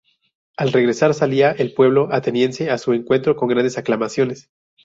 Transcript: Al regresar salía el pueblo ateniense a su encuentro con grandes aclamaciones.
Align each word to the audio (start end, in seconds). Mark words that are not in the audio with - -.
Al 0.57 0.71
regresar 0.71 1.13
salía 1.13 1.51
el 1.51 1.75
pueblo 1.75 2.07
ateniense 2.11 2.71
a 2.71 2.79
su 2.79 2.93
encuentro 2.93 3.35
con 3.35 3.49
grandes 3.49 3.77
aclamaciones. 3.77 4.49